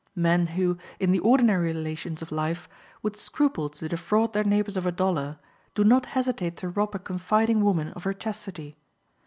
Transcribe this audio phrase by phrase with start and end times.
[0.15, 2.67] Men who, in the ordinary relations of life,
[3.03, 5.37] would scruple to defraud their neighbors of a dollar,
[5.75, 8.77] do not hesitate to rob a confiding woman of her chastity.